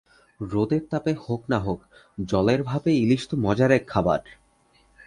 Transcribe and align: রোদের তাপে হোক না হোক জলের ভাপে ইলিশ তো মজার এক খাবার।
রোদের 0.39 0.83
তাপে 0.89 1.11
হোক 1.27 1.41
না 1.49 1.59
হোক 1.59 1.79
জলের 2.25 2.61
ভাপে 2.63 2.91
ইলিশ 2.95 3.21
তো 3.27 3.35
মজার 3.37 3.71
এক 3.71 3.83
খাবার। 3.87 4.21